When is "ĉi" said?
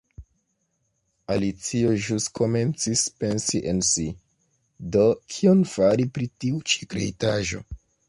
6.73-6.93